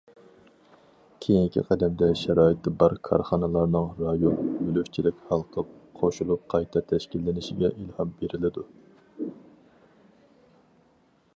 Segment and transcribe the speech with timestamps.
[1.23, 8.65] كېيىنكى قەدەمدە شارائىتى بار كارخانىلارنىڭ رايون، مۈلۈكچىلىك ھالقىپ قوشۇلۇپ قايتا تەشكىللىنىشىگە ئىلھام بېرىلىدۇ.